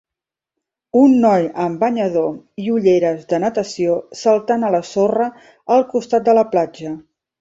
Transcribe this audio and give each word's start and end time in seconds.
Un 0.99 1.11
noi 1.25 1.43
amb 1.65 1.83
banyador 1.83 2.31
i 2.63 2.73
ulleres 2.77 3.27
de 3.33 3.41
natació 3.45 3.99
saltant 4.23 4.67
a 4.71 4.73
la 4.77 4.81
sorra 4.95 5.29
al 5.77 5.87
costat 5.93 6.27
de 6.31 6.37
la 6.41 6.47
platja 6.57 6.97